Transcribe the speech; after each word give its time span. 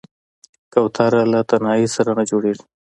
کوتره 0.73 1.21
له 1.31 1.39
تنهايي 1.49 1.87
سره 1.95 2.11
نه 2.17 2.23
جوړېږي. 2.29 2.63